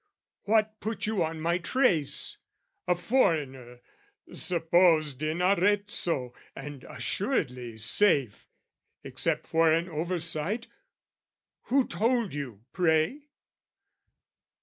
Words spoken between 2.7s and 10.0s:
a foreigner, "Supposed in Arezzo, and assuredly safe "Except for an